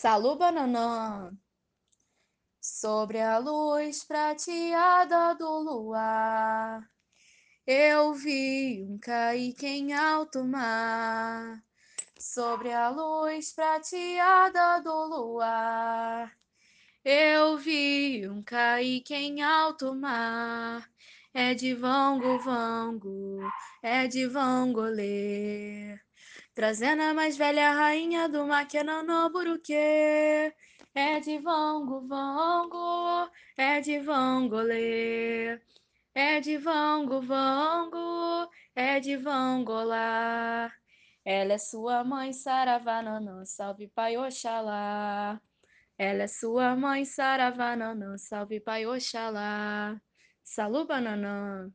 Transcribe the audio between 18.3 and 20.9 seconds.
caique em alto mar.